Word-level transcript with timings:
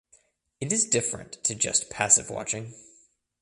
It 0.59 0.73
is 0.73 0.85
different 0.89 1.33
to 1.43 1.53
just 1.53 1.91
passive 1.91 2.31
watching. 2.31 2.73